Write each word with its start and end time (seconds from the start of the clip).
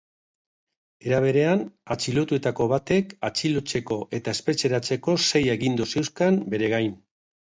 Era 1.09 1.17
berean, 1.25 1.59
atxilotuetako 1.95 2.67
batek 2.71 3.13
atxilotzeko 3.29 3.99
eta 4.21 4.35
espetxeratzeko 4.39 5.17
sei 5.29 5.43
agindu 5.57 5.89
zeuzkan 5.93 6.45
bere 6.57 6.73
gain. 6.77 6.99